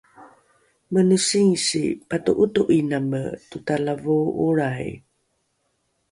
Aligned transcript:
mene 0.91 1.15
singsi 1.27 1.81
pato’oto’iname 2.09 3.23
totalavoo’olrai 3.49 4.91